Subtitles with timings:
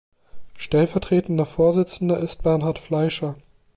[0.57, 3.35] Stellvertretender Vorsitzender ist Bernhard Fleischer.